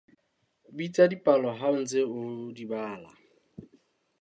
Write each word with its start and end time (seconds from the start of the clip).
Bitsa 0.75 1.03
dipalo 1.11 1.47
ha 1.59 1.67
o 1.73 1.77
ntse 1.81 1.99
o 2.17 2.21
di 2.55 2.65
bala. 2.71 3.09